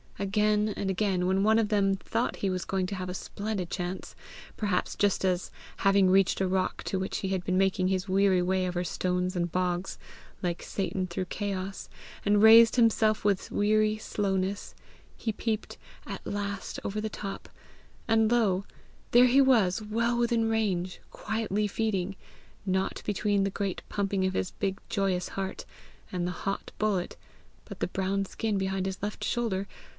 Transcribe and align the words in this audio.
Again 0.17 0.69
and 0.75 0.89
again 0.89 1.25
when 1.25 1.43
one 1.43 1.57
of 1.59 1.69
them 1.69 1.95
thought 1.95 2.37
he 2.37 2.49
was 2.51 2.65
going 2.65 2.85
to 2.87 2.95
have 2.95 3.09
a 3.09 3.13
splendid 3.13 3.69
chance 3.71 4.15
perhaps 4.55 4.95
just 4.95 5.25
as, 5.25 5.49
having 5.77 6.09
reached 6.11 6.41
a 6.41 6.47
rock 6.47 6.83
to 6.85 6.99
which 6.99 7.19
he 7.19 7.29
had 7.29 7.43
been 7.43 7.57
making 7.57 7.87
his 7.87 8.07
weary 8.09 8.41
way 8.41 8.67
over 8.67 8.83
stones 8.83 9.35
and 9.35 9.51
bogs 9.51 9.97
like 10.43 10.61
Satan 10.61 11.07
through 11.07 11.25
chaos, 11.25 11.89
and 12.23 12.41
raised 12.41 12.75
himself 12.75 13.23
with 13.25 13.49
weary 13.51 13.97
slowness, 13.97 14.75
he 15.17 15.31
peeped 15.31 15.77
at 16.05 16.25
last 16.25 16.79
over 16.83 17.01
the 17.01 17.09
top, 17.09 17.49
and 18.07 18.31
lo, 18.31 18.65
there 19.11 19.25
he 19.25 19.41
was, 19.41 19.81
well 19.81 20.17
within 20.17 20.49
range, 20.49 20.99
quietly 21.11 21.67
feeding, 21.67 22.15
nought 22.63 23.01
between 23.05 23.43
the 23.43 23.49
great 23.51 23.81
pumping 23.89 24.25
of 24.25 24.33
his 24.33 24.51
big 24.51 24.79
joyous 24.89 25.29
heart 25.29 25.65
and 26.11 26.27
the 26.27 26.31
hot 26.45 26.71
bullet 26.77 27.17
but 27.65 27.79
the 27.79 27.87
brown 27.87 28.25
skin 28.25 28.59
behind 28.59 28.85
his 28.85 29.01
left 29.01 29.23
shoulder! 29.23 29.67